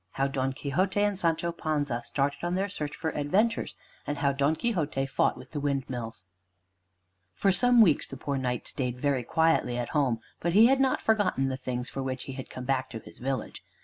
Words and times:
III 0.01 0.13
HOW 0.13 0.27
DON 0.29 0.53
QUIXOTE 0.53 0.97
AND 1.03 1.19
SANCHO 1.19 1.51
PANZA 1.51 2.01
STARTED 2.05 2.43
ON 2.43 2.55
THEIR 2.55 2.69
SEARCH 2.69 2.95
FOR 2.95 3.11
ADVENTURES; 3.11 3.75
AND 4.07 4.17
HOW 4.17 4.31
DON 4.31 4.55
QUIXOTE 4.55 5.05
FOUGHT 5.05 5.37
WITH 5.37 5.51
THE 5.51 5.59
WINDMILLS 5.59 6.25
For 7.35 7.51
some 7.51 7.81
weeks 7.81 8.07
the 8.07 8.17
poor 8.17 8.35
Knight 8.39 8.67
stayed 8.67 8.99
very 8.99 9.21
quietly 9.23 9.77
at 9.77 9.89
home. 9.89 10.19
But 10.39 10.53
he 10.53 10.65
had 10.65 10.79
not 10.79 11.03
forgotten 11.03 11.49
the 11.49 11.55
things 11.55 11.87
for 11.91 12.01
which 12.01 12.23
he 12.23 12.33
had 12.33 12.49
come 12.49 12.65
back 12.65 12.89
to 12.89 12.97
his 13.01 13.19
village. 13.19 13.63